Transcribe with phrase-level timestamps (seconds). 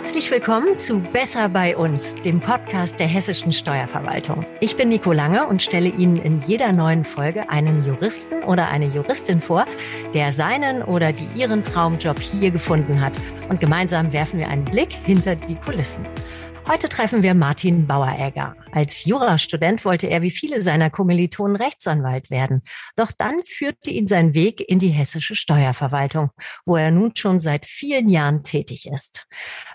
[0.00, 4.46] Herzlich willkommen zu Besser bei uns, dem Podcast der Hessischen Steuerverwaltung.
[4.60, 8.86] Ich bin Nico Lange und stelle Ihnen in jeder neuen Folge einen Juristen oder eine
[8.86, 9.66] Juristin vor,
[10.14, 13.12] der seinen oder die ihren Traumjob hier gefunden hat.
[13.50, 16.06] Und gemeinsam werfen wir einen Blick hinter die Kulissen.
[16.66, 18.54] Heute treffen wir Martin Baueregger.
[18.72, 22.62] Als Jurastudent wollte er wie viele seiner Kommilitonen Rechtsanwalt werden.
[22.96, 26.30] Doch dann führte ihn sein Weg in die hessische Steuerverwaltung,
[26.64, 29.26] wo er nun schon seit vielen Jahren tätig ist.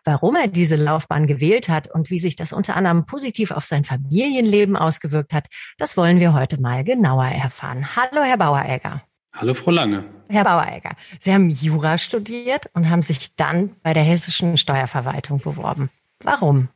[0.06, 3.84] Warum er diese Laufbahn gewählt hat und wie sich das unter anderem positiv auf sein
[3.84, 5.48] Familienleben ausgewirkt hat,
[5.78, 7.96] das wollen wir heute mal genauer erfahren.
[7.96, 9.04] Hallo, Herr Baueregger.
[9.34, 10.06] Hallo, Frau Lange.
[10.30, 15.90] Herr Baueregger, Sie haben Jura studiert und haben sich dann bei der hessischen Steuerverwaltung beworben.
[16.24, 16.70] Warum?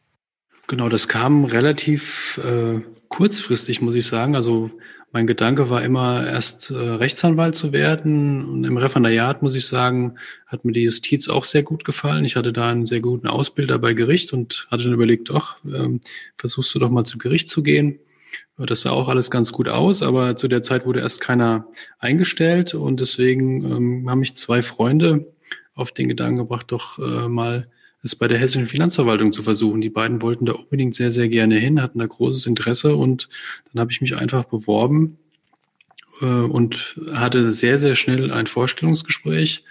[0.69, 4.35] Genau, das kam relativ äh, kurzfristig, muss ich sagen.
[4.35, 4.69] Also
[5.11, 8.45] mein Gedanke war immer, erst äh, Rechtsanwalt zu werden.
[8.45, 12.23] Und im Referendariat, muss ich sagen, hat mir die Justiz auch sehr gut gefallen.
[12.23, 16.01] Ich hatte da einen sehr guten Ausbilder bei Gericht und hatte dann überlegt, doch, ähm,
[16.37, 17.97] versuchst du doch mal zu Gericht zu gehen.
[18.55, 21.65] Das sah auch alles ganz gut aus, aber zu der Zeit wurde erst keiner
[21.97, 25.33] eingestellt und deswegen ähm, haben mich zwei Freunde
[25.73, 27.69] auf den Gedanken gebracht, doch äh, mal
[28.01, 29.81] es bei der hessischen Finanzverwaltung zu versuchen.
[29.81, 33.29] Die beiden wollten da unbedingt sehr, sehr gerne hin, hatten da großes Interesse und
[33.71, 35.17] dann habe ich mich einfach beworben
[36.21, 39.63] äh, und hatte sehr, sehr schnell ein Vorstellungsgespräch,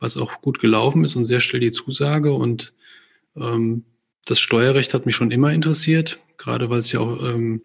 [0.00, 2.74] was auch gut gelaufen ist und sehr schnell die Zusage und
[3.36, 3.84] ähm,
[4.24, 7.62] das Steuerrecht hat mich schon immer interessiert, gerade weil es ja auch ähm,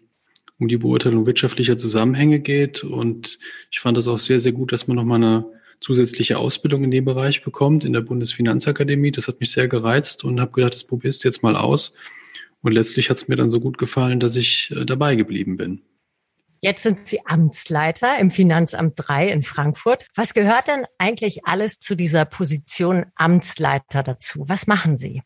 [0.60, 3.40] um die Beurteilung wirtschaftlicher Zusammenhänge geht und
[3.72, 5.44] ich fand das auch sehr, sehr gut, dass man nochmal eine
[5.82, 9.10] zusätzliche Ausbildung in dem Bereich bekommt in der Bundesfinanzakademie.
[9.10, 11.94] Das hat mich sehr gereizt und habe gedacht, das probierst du jetzt mal aus.
[12.62, 15.82] Und letztlich hat es mir dann so gut gefallen, dass ich äh, dabei geblieben bin.
[16.60, 20.06] Jetzt sind Sie Amtsleiter im Finanzamt 3 in Frankfurt.
[20.14, 24.44] Was gehört denn eigentlich alles zu dieser Position Amtsleiter dazu?
[24.46, 25.22] Was machen Sie?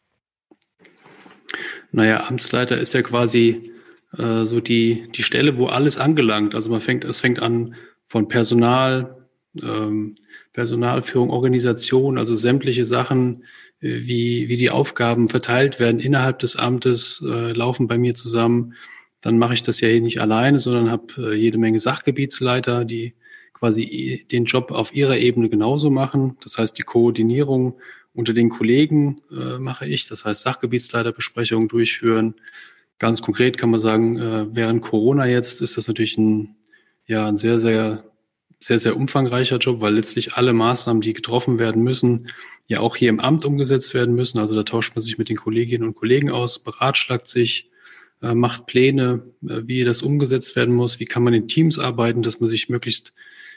[1.92, 3.70] Naja, Amtsleiter ist ja quasi
[4.16, 6.54] äh, so die, die Stelle, wo alles angelangt.
[6.54, 7.74] Also man fängt, es fängt an
[8.08, 9.26] von Personal,
[9.62, 10.16] ähm,
[10.56, 13.44] Personalführung, Organisation, also sämtliche Sachen,
[13.80, 18.72] äh, wie, wie die Aufgaben verteilt werden innerhalb des Amtes, äh, laufen bei mir zusammen.
[19.20, 23.14] Dann mache ich das ja hier nicht alleine, sondern habe äh, jede Menge Sachgebietsleiter, die
[23.52, 26.38] quasi den Job auf ihrer Ebene genauso machen.
[26.42, 27.78] Das heißt, die Koordinierung
[28.14, 30.08] unter den Kollegen äh, mache ich.
[30.08, 32.34] Das heißt, Sachgebietsleiterbesprechungen durchführen.
[32.98, 36.56] Ganz konkret kann man sagen, äh, während Corona jetzt ist das natürlich ein,
[37.06, 38.04] ja, ein sehr, sehr
[38.58, 42.30] sehr, sehr umfangreicher Job, weil letztlich alle Maßnahmen, die getroffen werden müssen,
[42.66, 44.38] ja auch hier im Amt umgesetzt werden müssen.
[44.38, 47.70] Also da tauscht man sich mit den Kolleginnen und Kollegen aus, beratschlagt sich,
[48.22, 52.22] äh, macht Pläne, äh, wie das umgesetzt werden muss, wie kann man in Teams arbeiten,
[52.22, 53.12] dass man sich möglichst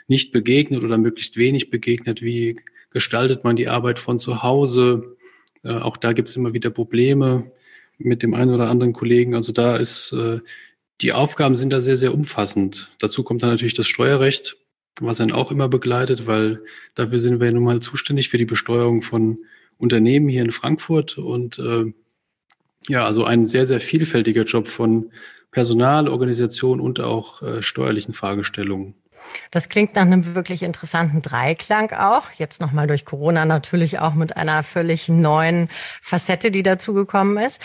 [0.07, 5.15] nicht begegnet oder möglichst wenig begegnet, wie gestaltet man die Arbeit von zu Hause.
[5.63, 7.51] Äh, auch da gibt es immer wieder Probleme
[7.97, 9.35] mit dem einen oder anderen Kollegen.
[9.35, 10.15] Also da ist
[11.01, 12.91] die Aufgaben sind da sehr, sehr umfassend.
[12.99, 14.57] Dazu kommt dann natürlich das Steuerrecht,
[15.07, 16.61] was dann auch immer begleitet, weil
[16.95, 19.39] dafür sind wir ja nun mal zuständig für die Besteuerung von
[19.77, 21.93] Unternehmen hier in Frankfurt und äh,
[22.87, 25.11] ja, also ein sehr, sehr vielfältiger Job von
[25.51, 28.95] Personal, Organisation und auch äh, steuerlichen Fragestellungen.
[29.51, 32.31] Das klingt nach einem wirklich interessanten Dreiklang auch.
[32.37, 35.69] Jetzt nochmal durch Corona natürlich auch mit einer völlig neuen
[36.01, 37.61] Facette, die dazugekommen ist.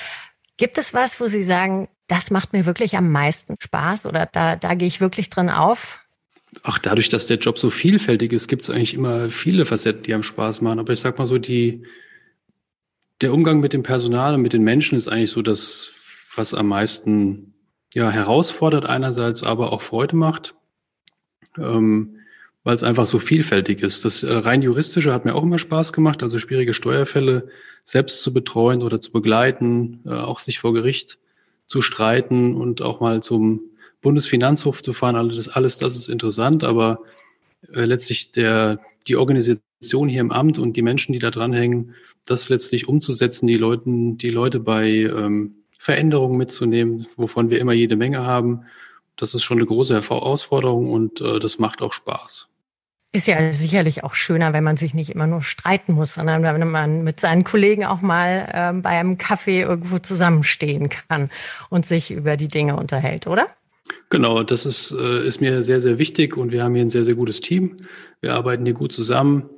[0.57, 4.57] Gibt es was, wo Sie sagen, das macht mir wirklich am meisten Spaß oder da,
[4.57, 6.04] da gehe ich wirklich drin auf?
[6.63, 10.15] Ach, dadurch, dass der Job so vielfältig ist, gibt es eigentlich immer viele Facetten, die
[10.15, 10.79] einem Spaß machen.
[10.79, 11.85] Aber ich sag mal so, die,
[13.21, 15.91] der Umgang mit dem Personal und mit den Menschen ist eigentlich so das,
[16.37, 17.55] was am meisten
[17.95, 20.55] ja, herausfordert einerseits, aber auch Freude macht,
[21.57, 22.17] ähm,
[22.65, 24.05] weil es einfach so vielfältig ist.
[24.05, 27.49] Das äh, rein juristische hat mir auch immer Spaß gemacht, also schwierige Steuerfälle
[27.83, 31.19] selbst zu betreuen oder zu begleiten, äh, auch sich vor Gericht
[31.67, 33.61] zu streiten und auch mal zum
[34.05, 37.01] Bundesfinanzhof zu fahren, alles, alles das ist interessant, aber
[37.73, 38.79] äh, letztlich der,
[39.09, 41.95] die Organisation hier im Amt und die Menschen, die da dranhängen,
[42.27, 47.97] das letztlich umzusetzen, die Leuten, die Leute bei ähm, Veränderungen mitzunehmen, wovon wir immer jede
[47.97, 48.67] Menge haben,
[49.17, 52.49] das ist schon eine große Herausforderung und äh, das macht auch Spaß.
[53.13, 56.69] Ist ja sicherlich auch schöner, wenn man sich nicht immer nur streiten muss, sondern wenn
[56.69, 61.31] man mit seinen Kollegen auch mal ähm, bei einem Kaffee irgendwo zusammenstehen kann
[61.71, 63.47] und sich über die Dinge unterhält, oder?
[64.11, 67.05] Genau, das ist, äh, ist mir sehr, sehr wichtig und wir haben hier ein sehr,
[67.05, 67.79] sehr gutes Team.
[68.21, 69.51] Wir arbeiten hier gut zusammen.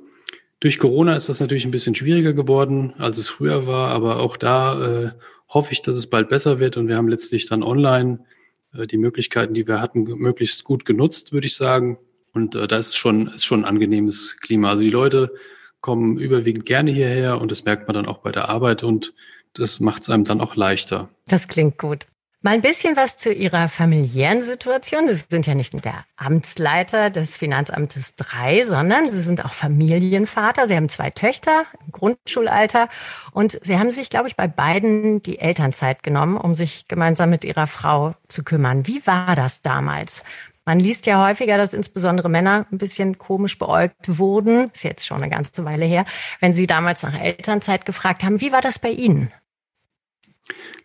[0.59, 4.37] Durch Corona ist das natürlich ein bisschen schwieriger geworden, als es früher war, aber auch
[4.37, 5.11] da äh,
[5.47, 8.25] hoffe ich, dass es bald besser wird und wir haben letztlich dann online
[8.73, 11.99] äh, die Möglichkeiten, die wir hatten, möglichst gut genutzt, würde ich sagen.
[12.33, 14.71] Und äh, da ist schon, ist schon ein angenehmes Klima.
[14.71, 15.33] Also die Leute
[15.81, 19.13] kommen überwiegend gerne hierher und das merkt man dann auch bei der Arbeit und
[19.53, 21.09] das macht es einem dann auch leichter.
[21.27, 22.07] Das klingt gut.
[22.47, 25.05] Mal ein bisschen was zu Ihrer familiären Situation.
[25.09, 30.65] Sie sind ja nicht nur der Amtsleiter des Finanzamtes 3, sondern Sie sind auch Familienvater.
[30.65, 32.87] Sie haben zwei Töchter im Grundschulalter
[33.33, 37.43] und Sie haben sich, glaube ich, bei beiden die Elternzeit genommen, um sich gemeinsam mit
[37.43, 38.87] Ihrer Frau zu kümmern.
[38.87, 40.23] Wie war das damals?
[40.63, 44.71] Man liest ja häufiger, dass insbesondere Männer ein bisschen komisch beäugt wurden.
[44.73, 46.05] Ist jetzt schon eine ganze Weile her,
[46.39, 48.39] wenn Sie damals nach Elternzeit gefragt haben.
[48.39, 49.33] Wie war das bei Ihnen?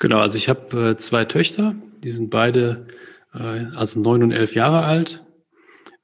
[0.03, 2.89] Genau, also ich habe äh, zwei Töchter, die sind beide
[3.33, 5.25] äh, also neun und elf Jahre alt.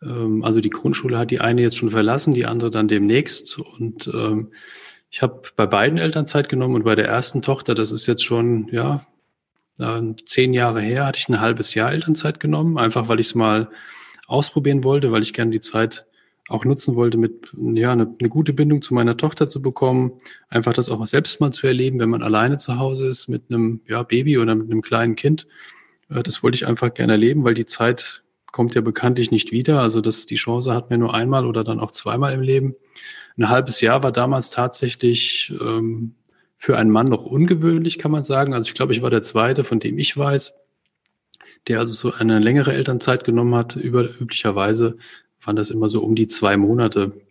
[0.00, 3.58] Ähm, also die Grundschule hat die eine jetzt schon verlassen, die andere dann demnächst.
[3.58, 4.52] Und ähm,
[5.10, 8.68] ich habe bei beiden Elternzeit genommen und bei der ersten Tochter, das ist jetzt schon
[8.70, 9.04] ja
[9.80, 13.34] äh, zehn Jahre her, hatte ich ein halbes Jahr Elternzeit genommen, einfach weil ich es
[13.34, 13.68] mal
[14.28, 16.06] ausprobieren wollte, weil ich gerne die Zeit
[16.48, 20.12] auch nutzen wollte, mit ja eine, eine gute Bindung zu meiner Tochter zu bekommen,
[20.48, 23.80] einfach das auch selbst mal zu erleben, wenn man alleine zu Hause ist mit einem
[23.86, 25.46] ja, Baby oder mit einem kleinen Kind.
[26.08, 29.80] Äh, das wollte ich einfach gerne erleben, weil die Zeit kommt ja bekanntlich nicht wieder.
[29.80, 32.74] Also das, die Chance hat man nur einmal oder dann auch zweimal im Leben.
[33.36, 36.14] Ein halbes Jahr war damals tatsächlich ähm,
[36.56, 38.54] für einen Mann noch ungewöhnlich, kann man sagen.
[38.54, 40.54] Also ich glaube, ich war der Zweite, von dem ich weiß,
[41.68, 43.76] der also so eine längere Elternzeit genommen hat.
[43.76, 44.96] Über, üblicherweise
[45.48, 47.22] waren das immer so um die zwei Monate.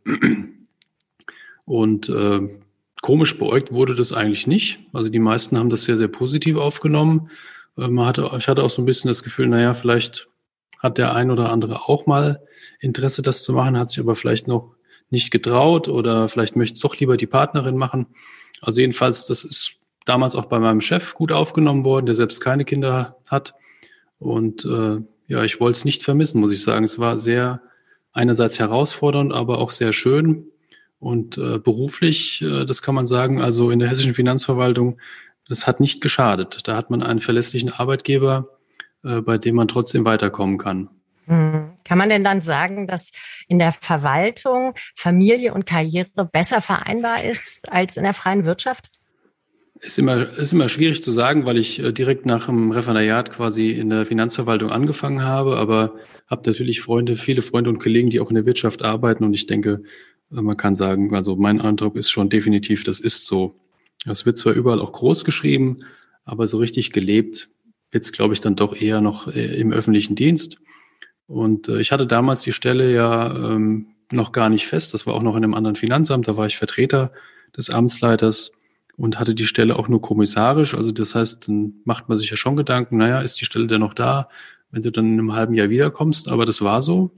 [1.65, 2.49] Und äh,
[3.03, 4.79] komisch beäugt wurde das eigentlich nicht.
[4.91, 7.29] Also die meisten haben das sehr, sehr positiv aufgenommen.
[7.77, 10.29] Äh, man hatte, ich hatte auch so ein bisschen das Gefühl, naja, vielleicht
[10.79, 12.41] hat der ein oder andere auch mal
[12.79, 14.73] Interesse, das zu machen, hat sich aber vielleicht noch
[15.11, 18.07] nicht getraut oder vielleicht möchte es doch lieber die Partnerin machen.
[18.61, 19.75] Also jedenfalls, das ist
[20.05, 23.53] damals auch bei meinem Chef gut aufgenommen worden, der selbst keine Kinder hat.
[24.17, 26.83] Und äh, ja, ich wollte es nicht vermissen, muss ich sagen.
[26.83, 27.61] Es war sehr
[28.17, 30.47] einerseits herausfordernd, aber auch sehr schön.
[30.99, 34.99] Und äh, beruflich, äh, das kann man sagen, also in der hessischen Finanzverwaltung,
[35.47, 36.67] das hat nicht geschadet.
[36.67, 38.49] Da hat man einen verlässlichen Arbeitgeber,
[39.03, 40.89] äh, bei dem man trotzdem weiterkommen kann.
[41.25, 41.73] Hm.
[41.83, 43.11] Kann man denn dann sagen, dass
[43.47, 48.96] in der Verwaltung Familie und Karriere besser vereinbar ist als in der freien Wirtschaft?
[49.79, 53.71] Ist immer, ist immer schwierig zu sagen, weil ich äh, direkt nach dem Referendariat quasi
[53.71, 55.95] in der Finanzverwaltung angefangen habe, aber
[56.27, 59.45] habe natürlich Freunde, viele Freunde und Kollegen, die auch in der Wirtschaft arbeiten und ich
[59.45, 59.83] denke,
[60.31, 63.55] äh, man kann sagen, also mein Eindruck ist schon definitiv, das ist so.
[64.05, 65.79] Das wird zwar überall auch groß geschrieben,
[66.25, 67.49] aber so richtig gelebt
[67.91, 70.57] wird es, glaube ich, dann doch eher noch äh, im öffentlichen Dienst.
[71.27, 74.93] Und ich hatte damals die Stelle ja ähm, noch gar nicht fest.
[74.93, 76.27] Das war auch noch in einem anderen Finanzamt.
[76.27, 77.11] Da war ich Vertreter
[77.55, 78.53] des Amtsleiters
[78.97, 80.73] und hatte die Stelle auch nur kommissarisch.
[80.73, 83.79] Also das heißt, dann macht man sich ja schon Gedanken, naja, ist die Stelle denn
[83.79, 84.29] noch da,
[84.71, 86.29] wenn du dann in einem halben Jahr wiederkommst?
[86.29, 87.11] Aber das war so.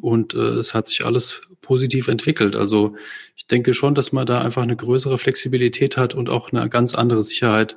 [0.00, 2.54] Und äh, es hat sich alles positiv entwickelt.
[2.54, 2.96] Also
[3.36, 6.94] ich denke schon, dass man da einfach eine größere Flexibilität hat und auch eine ganz
[6.94, 7.76] andere Sicherheit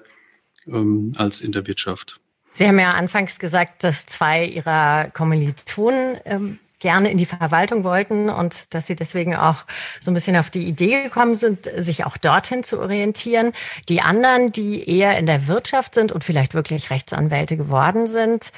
[0.67, 2.19] ähm, als in der Wirtschaft.
[2.53, 8.29] Sie haben ja anfangs gesagt, dass zwei Ihrer Kommilitonen ähm, gerne in die Verwaltung wollten
[8.29, 9.65] und dass sie deswegen auch
[9.99, 13.53] so ein bisschen auf die Idee gekommen sind, sich auch dorthin zu orientieren.
[13.89, 18.51] Die anderen, die eher in der Wirtschaft sind und vielleicht wirklich Rechtsanwälte geworden sind,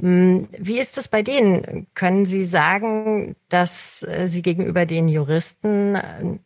[0.00, 1.86] hm, wie ist es bei denen?
[1.94, 6.02] Können Sie sagen, dass äh, Sie gegenüber den Juristen äh,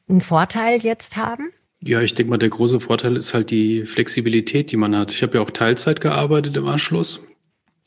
[0.08, 1.50] einen Vorteil jetzt haben?
[1.80, 5.12] Ja, ich denke mal, der große Vorteil ist halt die Flexibilität, die man hat.
[5.12, 7.20] Ich habe ja auch Teilzeit gearbeitet im Anschluss.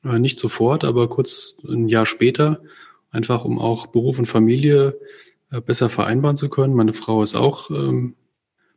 [0.04, 2.62] Äh, nicht sofort, aber kurz ein Jahr später
[3.12, 5.00] einfach um auch Beruf und Familie
[5.52, 6.76] äh, besser vereinbaren zu können.
[6.76, 8.16] Meine Frau ist auch ähm,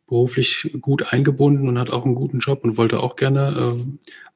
[0.07, 3.85] beruflich gut eingebunden und hat auch einen guten Job und wollte auch gerne äh,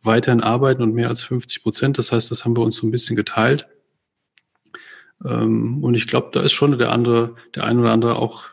[0.03, 1.99] weiterhin arbeiten und mehr als 50 Prozent.
[1.99, 3.69] Das heißt, das haben wir uns so ein bisschen geteilt.
[5.25, 8.47] Ähm, und ich glaube, da ist schon der andere, der ein oder andere auch,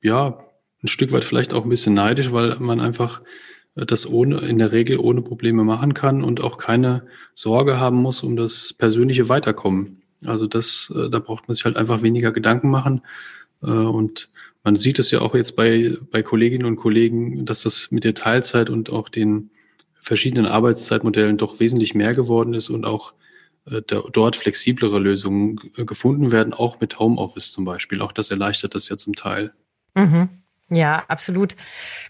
[0.00, 0.40] ja,
[0.82, 3.22] ein Stück weit vielleicht auch ein bisschen neidisch, weil man einfach
[3.74, 7.96] äh, das ohne, in der Regel ohne Probleme machen kann und auch keine Sorge haben
[7.96, 10.02] muss um das persönliche Weiterkommen.
[10.28, 13.02] Also das, äh, da braucht man sich halt einfach weniger Gedanken machen.
[13.62, 14.30] Äh, und
[14.64, 18.14] man sieht es ja auch jetzt bei, bei Kolleginnen und Kollegen, dass das mit der
[18.14, 19.50] Teilzeit und auch den
[20.00, 23.14] verschiedenen Arbeitszeitmodellen doch wesentlich mehr geworden ist und auch
[23.70, 28.00] äh, dort flexiblere Lösungen gefunden werden, auch mit Homeoffice zum Beispiel.
[28.00, 29.52] Auch das erleichtert das ja zum Teil.
[29.94, 30.28] Mhm.
[30.68, 31.54] Ja, absolut.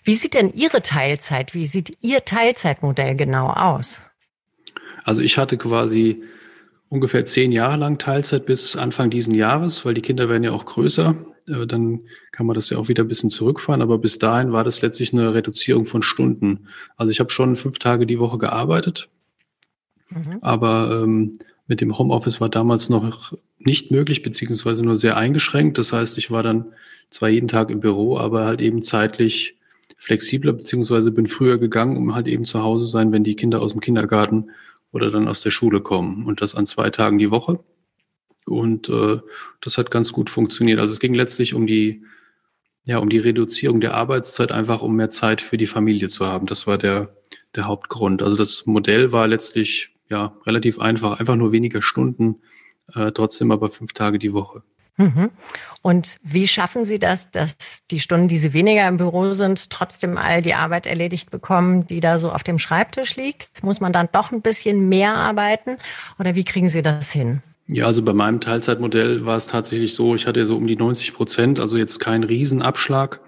[0.02, 4.02] Wie sieht denn Ihre Teilzeit, wie sieht Ihr Teilzeitmodell genau aus?
[5.04, 6.22] Also ich hatte quasi
[6.88, 10.64] ungefähr zehn Jahre lang Teilzeit bis Anfang diesen Jahres, weil die Kinder werden ja auch
[10.64, 11.16] größer.
[11.48, 12.02] Äh, dann
[12.32, 13.82] kann man das ja auch wieder ein bisschen zurückfahren.
[13.82, 16.68] Aber bis dahin war das letztlich eine Reduzierung von Stunden.
[16.96, 19.08] Also ich habe schon fünf Tage die Woche gearbeitet.
[20.10, 20.38] Mhm.
[20.40, 25.78] Aber ähm, mit dem Homeoffice war damals noch nicht möglich, beziehungsweise nur sehr eingeschränkt.
[25.78, 26.72] Das heißt, ich war dann
[27.10, 29.56] zwar jeden Tag im Büro, aber halt eben zeitlich
[29.96, 33.72] flexibler, beziehungsweise bin früher gegangen, um halt eben zu Hause sein, wenn die Kinder aus
[33.72, 34.50] dem Kindergarten
[34.96, 36.26] oder dann aus der Schule kommen.
[36.26, 37.60] Und das an zwei Tagen die Woche.
[38.46, 39.20] Und äh,
[39.60, 40.80] das hat ganz gut funktioniert.
[40.80, 42.04] Also es ging letztlich um die,
[42.84, 46.46] ja, um die Reduzierung der Arbeitszeit, einfach um mehr Zeit für die Familie zu haben.
[46.46, 47.14] Das war der,
[47.54, 48.22] der Hauptgrund.
[48.22, 52.36] Also das Modell war letztlich ja relativ einfach, einfach nur weniger Stunden,
[52.94, 54.62] äh, trotzdem aber fünf Tage die Woche.
[54.96, 55.30] Mhm.
[55.82, 60.16] Und wie schaffen Sie das, dass die Stunden, die Sie weniger im Büro sind, trotzdem
[60.16, 63.62] all die Arbeit erledigt bekommen, die da so auf dem Schreibtisch liegt?
[63.62, 65.76] Muss man dann doch ein bisschen mehr arbeiten
[66.18, 67.42] oder wie kriegen Sie das hin?
[67.68, 71.14] Ja, also bei meinem Teilzeitmodell war es tatsächlich so, ich hatte so um die 90
[71.14, 73.20] Prozent, also jetzt kein Riesenabschlag,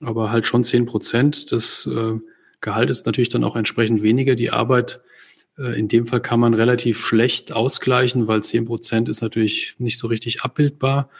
[0.00, 1.52] aber halt schon 10 Prozent.
[1.52, 2.18] Das äh,
[2.60, 4.34] Gehalt ist natürlich dann auch entsprechend weniger.
[4.36, 5.00] Die Arbeit
[5.56, 10.06] in dem Fall kann man relativ schlecht ausgleichen, weil zehn Prozent ist natürlich nicht so
[10.06, 11.10] richtig abbildbar.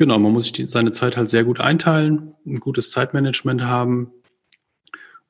[0.00, 4.10] Genau, man muss sich die, seine Zeit halt sehr gut einteilen, ein gutes Zeitmanagement haben.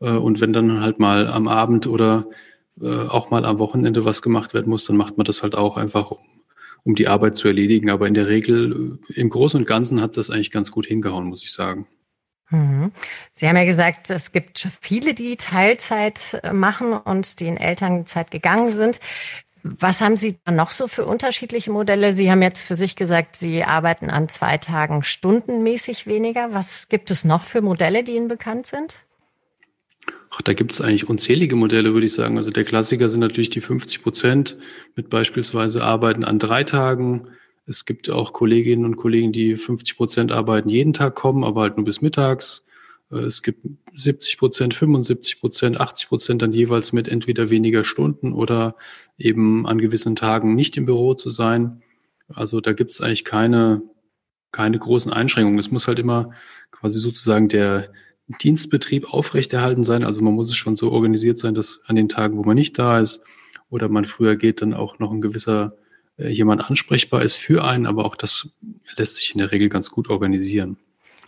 [0.01, 2.29] Äh, und wenn dann halt mal am Abend oder
[2.81, 5.77] äh, auch mal am Wochenende was gemacht werden muss, dann macht man das halt auch
[5.77, 6.19] einfach, um,
[6.85, 7.91] um die Arbeit zu erledigen.
[7.91, 11.43] Aber in der Regel, im Großen und Ganzen hat das eigentlich ganz gut hingehauen, muss
[11.43, 11.89] ich sagen.
[12.51, 12.93] Mhm.
[13.33, 18.31] Sie haben ja gesagt, es gibt viele, die Teilzeit äh, machen und die in Elternzeit
[18.31, 19.01] gegangen sind.
[19.63, 22.13] Was haben Sie da noch so für unterschiedliche Modelle?
[22.13, 26.55] Sie haben jetzt für sich gesagt, Sie arbeiten an zwei Tagen stundenmäßig weniger.
[26.55, 28.97] Was gibt es noch für Modelle, die Ihnen bekannt sind?
[30.31, 32.39] Ach, da gibt es eigentlich unzählige Modelle, würde ich sagen.
[32.39, 34.57] Also der Klassiker sind natürlich die 50 Prozent
[34.95, 37.29] mit beispielsweise Arbeiten an drei Tagen,
[37.71, 41.77] es gibt auch Kolleginnen und Kollegen, die 50 Prozent arbeiten, jeden Tag kommen, aber halt
[41.77, 42.65] nur bis mittags.
[43.13, 48.33] Äh, es gibt 70 Prozent, 75 Prozent, 80 Prozent dann jeweils mit entweder weniger Stunden
[48.33, 48.75] oder
[49.19, 51.83] eben an gewissen Tagen nicht im Büro zu sein.
[52.29, 53.83] Also da gibt es eigentlich keine,
[54.51, 55.59] keine großen Einschränkungen.
[55.59, 56.33] Es muss halt immer
[56.73, 57.93] quasi sozusagen der
[58.43, 60.03] Dienstbetrieb aufrechterhalten sein.
[60.03, 62.77] Also man muss es schon so organisiert sein, dass an den Tagen, wo man nicht
[62.81, 63.21] da ist
[63.71, 65.77] oder man früher geht, dann auch noch ein gewisser
[66.29, 68.49] jemand ansprechbar ist für einen, aber auch das
[68.97, 70.77] lässt sich in der Regel ganz gut organisieren.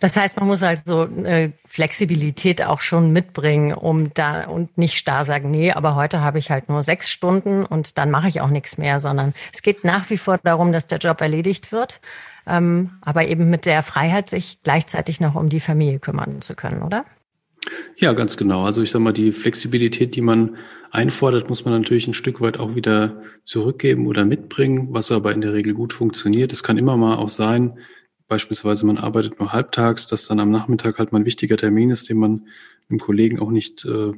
[0.03, 5.25] Das heißt, man muss also äh, Flexibilität auch schon mitbringen, um da und nicht starr
[5.25, 8.49] sagen, nee, aber heute habe ich halt nur sechs Stunden und dann mache ich auch
[8.49, 12.01] nichts mehr, sondern es geht nach wie vor darum, dass der Job erledigt wird,
[12.49, 16.83] ähm, aber eben mit der Freiheit, sich gleichzeitig noch um die Familie kümmern zu können,
[16.83, 17.05] oder?
[17.97, 18.63] Ja, ganz genau.
[18.63, 20.57] Also ich sage mal, die Flexibilität, die man
[20.91, 25.41] einfordert, muss man natürlich ein Stück weit auch wieder zurückgeben oder mitbringen, was aber in
[25.41, 26.53] der Regel gut funktioniert.
[26.53, 27.79] Es kann immer mal auch sein,
[28.29, 32.09] beispielsweise man arbeitet nur halbtags, dass dann am Nachmittag halt mal ein wichtiger Termin ist,
[32.09, 32.47] den man
[32.89, 34.13] einem Kollegen auch nicht äh,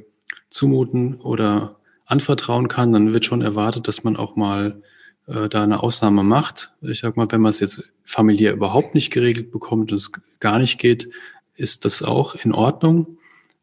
[0.49, 2.93] zumuten oder anvertrauen kann.
[2.93, 4.81] Dann wird schon erwartet, dass man auch mal
[5.27, 6.71] äh, da eine Ausnahme macht.
[6.81, 10.59] Ich sag mal, wenn man es jetzt familiär überhaupt nicht geregelt bekommt und es gar
[10.59, 11.09] nicht geht,
[11.55, 13.17] ist das auch in Ordnung.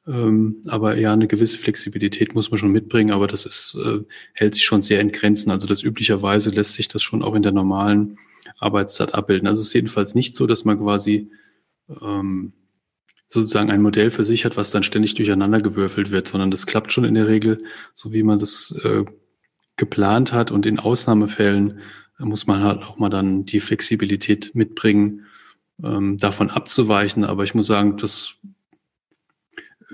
[0.06, 4.00] Ähm, aber ja, eine gewisse Flexibilität muss man schon mitbringen, aber das ist, äh,
[4.35, 5.50] hält sich schon sehr in Grenzen.
[5.50, 8.18] Also das üblicherweise lässt sich das schon auch in der normalen
[8.59, 9.47] Arbeitszeit abbilden.
[9.47, 11.30] Also es ist jedenfalls nicht so, dass man quasi
[12.00, 12.52] ähm,
[13.28, 16.92] sozusagen ein Modell für sich hat, was dann ständig durcheinander gewürfelt wird, sondern das klappt
[16.92, 19.04] schon in der Regel, so wie man das äh,
[19.76, 20.50] geplant hat.
[20.50, 21.80] Und in Ausnahmefällen
[22.18, 25.26] muss man halt auch mal dann die Flexibilität mitbringen,
[25.82, 27.25] ähm, davon abzuweichen.
[27.25, 28.35] Aber ich muss sagen, das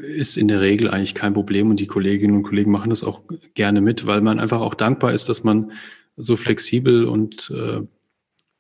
[0.03, 3.23] ist in der Regel eigentlich kein Problem und die Kolleginnen und Kollegen machen das auch
[3.55, 5.73] gerne mit, weil man einfach auch dankbar ist, dass man
[6.17, 7.81] so flexibel und äh,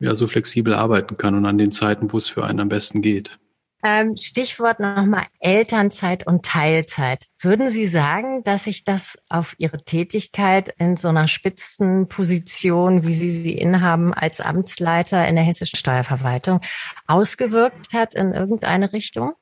[0.00, 3.02] ja so flexibel arbeiten kann und an den Zeiten, wo es für einen am besten
[3.02, 3.38] geht.
[3.84, 7.26] Ähm, Stichwort nochmal Elternzeit und Teilzeit.
[7.38, 13.30] Würden Sie sagen, dass sich das auf Ihre Tätigkeit in so einer Spitzenposition, wie Sie
[13.30, 16.60] sie innehaben als Amtsleiter in der hessischen Steuerverwaltung,
[17.06, 19.34] ausgewirkt hat in irgendeine Richtung?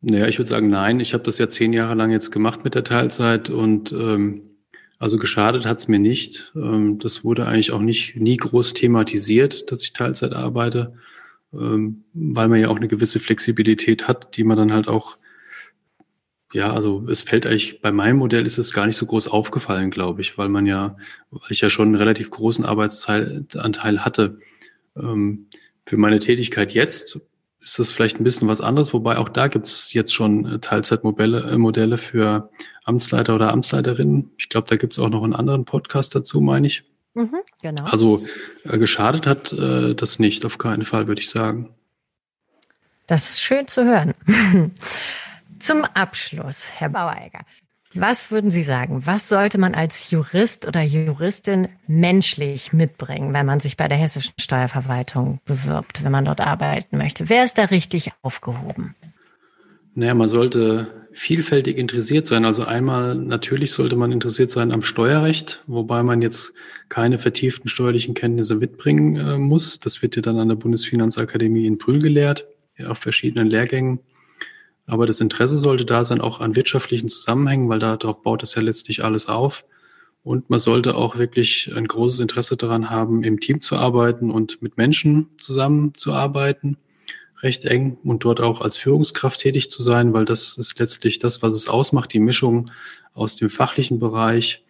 [0.00, 1.00] Naja, ich würde sagen, nein.
[1.00, 4.42] Ich habe das ja zehn Jahre lang jetzt gemacht mit der Teilzeit und ähm,
[4.98, 6.52] also geschadet hat's mir nicht.
[6.54, 10.94] Ähm, das wurde eigentlich auch nicht nie groß thematisiert, dass ich Teilzeit arbeite,
[11.52, 15.18] ähm, weil man ja auch eine gewisse Flexibilität hat, die man dann halt auch,
[16.52, 19.90] ja, also es fällt eigentlich, bei meinem Modell ist es gar nicht so groß aufgefallen,
[19.90, 20.96] glaube ich, weil man ja,
[21.30, 24.38] weil ich ja schon einen relativ großen Arbeitsanteil hatte.
[24.96, 25.46] Ähm,
[25.86, 27.20] für meine Tätigkeit jetzt
[27.62, 30.58] ist das vielleicht ein bisschen was anderes, wobei auch da gibt es jetzt schon äh,
[30.58, 32.50] Teilzeitmodelle äh, Modelle für
[32.84, 34.30] Amtsleiter oder Amtsleiterinnen.
[34.38, 36.84] Ich glaube, da gibt es auch noch einen anderen Podcast dazu, meine ich.
[37.14, 37.84] Mhm, genau.
[37.84, 38.24] Also
[38.64, 41.74] äh, geschadet hat äh, das nicht, auf keinen Fall, würde ich sagen.
[43.06, 44.12] Das ist schön zu hören.
[45.58, 47.40] Zum Abschluss, Herr Bauereiger.
[47.94, 49.02] Was würden Sie sagen?
[49.06, 54.34] Was sollte man als Jurist oder Juristin menschlich mitbringen, wenn man sich bei der hessischen
[54.38, 57.28] Steuerverwaltung bewirbt, wenn man dort arbeiten möchte?
[57.28, 58.94] Wer ist da richtig aufgehoben?
[59.94, 62.44] Naja, man sollte vielfältig interessiert sein.
[62.44, 66.52] Also einmal natürlich sollte man interessiert sein am Steuerrecht, wobei man jetzt
[66.88, 69.80] keine vertieften steuerlichen Kenntnisse mitbringen äh, muss.
[69.80, 73.98] Das wird ja dann an der Bundesfinanzakademie in Brühl gelehrt, ja, auf verschiedenen Lehrgängen.
[74.88, 78.62] Aber das Interesse sollte da sein, auch an wirtschaftlichen Zusammenhängen, weil darauf baut es ja
[78.62, 79.64] letztlich alles auf.
[80.22, 84.62] Und man sollte auch wirklich ein großes Interesse daran haben, im Team zu arbeiten und
[84.62, 86.78] mit Menschen zusammenzuarbeiten
[87.42, 91.42] recht eng und dort auch als Führungskraft tätig zu sein, weil das ist letztlich das,
[91.42, 92.70] was es ausmacht, die Mischung
[93.12, 94.64] aus dem fachlichen Bereich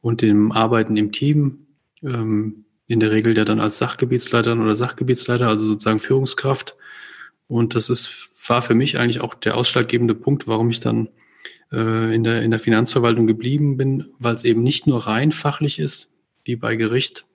[0.00, 1.66] und dem Arbeiten im Team.
[2.02, 6.76] Ähm, in der Regel ja dann als Sachgebietsleiterin oder Sachgebietsleiter, also sozusagen Führungskraft.
[7.46, 11.08] Und das ist, war für mich eigentlich auch der ausschlaggebende Punkt, warum ich dann
[11.72, 15.78] äh, in, der, in der Finanzverwaltung geblieben bin, weil es eben nicht nur rein fachlich
[15.78, 16.08] ist,
[16.44, 17.26] wie bei Gericht,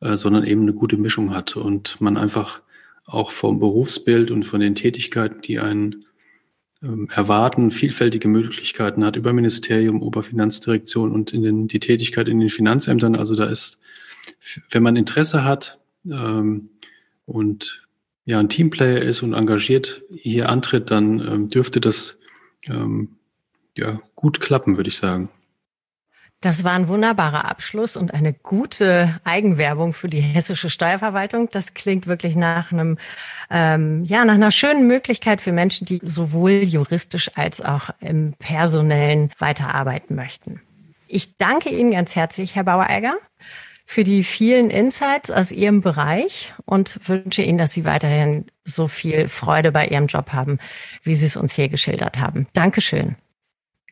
[0.00, 2.62] äh, sondern eben eine gute Mischung hat und man einfach
[3.06, 6.06] auch vom Berufsbild und von den Tätigkeiten, die einen
[6.82, 12.50] ähm, erwarten, vielfältige Möglichkeiten hat über Ministerium, Oberfinanzdirektion und in den, die Tätigkeit in den
[12.50, 13.16] Finanzämtern.
[13.16, 13.80] Also da ist,
[14.70, 16.70] wenn man Interesse hat ähm,
[17.26, 17.83] und
[18.24, 22.18] ja ein Teamplayer ist und engagiert hier antritt, dann ähm, dürfte das
[22.66, 23.16] ähm,
[23.76, 25.28] ja gut klappen, würde ich sagen.
[26.44, 31.48] Das war ein wunderbarer Abschluss und eine gute Eigenwerbung für die hessische Steuerverwaltung.
[31.50, 32.98] Das klingt wirklich nach einem,
[33.48, 39.30] ähm, ja, nach einer schönen Möglichkeit für Menschen, die sowohl juristisch als auch im personellen
[39.38, 40.60] weiterarbeiten möchten.
[41.08, 43.14] Ich danke Ihnen ganz herzlich, Herr Bauer-Eiger,
[43.84, 49.28] für die vielen Insights aus Ihrem Bereich und wünsche Ihnen, dass Sie weiterhin so viel
[49.28, 50.58] Freude bei Ihrem Job haben,
[51.02, 52.46] wie Sie es uns hier geschildert haben.
[52.52, 53.16] Dankeschön.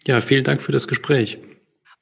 [0.06, 1.38] Ja, vielen Dank für das Gespräch.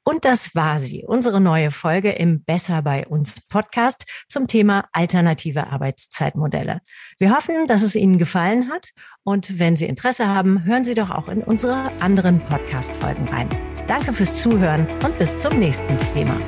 [0.03, 5.67] Und das war sie, unsere neue Folge im Besser bei uns Podcast zum Thema alternative
[5.67, 6.81] Arbeitszeitmodelle.
[7.19, 8.89] Wir hoffen, dass es Ihnen gefallen hat
[9.23, 13.49] und wenn Sie Interesse haben, hören Sie doch auch in unsere anderen Podcast-Folgen rein.
[13.87, 16.39] Danke fürs Zuhören und bis zum nächsten Thema.